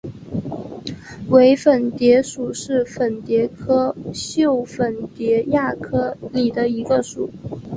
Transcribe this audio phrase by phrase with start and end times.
[1.29, 7.29] 伪粉蝶属是粉蝶科袖粉蝶亚科里的一个属。